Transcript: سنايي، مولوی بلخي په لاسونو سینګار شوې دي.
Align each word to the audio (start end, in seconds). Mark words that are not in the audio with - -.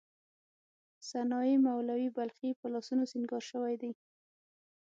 سنايي، 1.09 1.55
مولوی 1.65 2.07
بلخي 2.17 2.49
په 2.59 2.65
لاسونو 2.73 3.03
سینګار 3.11 3.43
شوې 3.51 3.75
دي. 3.81 3.91